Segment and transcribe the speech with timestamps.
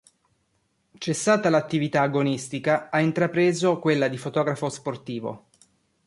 [0.97, 5.49] Cessata l'attività agonistica ha intrapreso quella di fotografo sportivo.